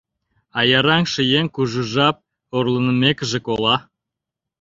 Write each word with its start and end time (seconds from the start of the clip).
аяраҥше 0.59 1.21
еҥ 1.39 1.45
кужу 1.55 1.81
жап 1.93 2.17
орланымекыже 2.55 3.39
кола. 3.47 3.75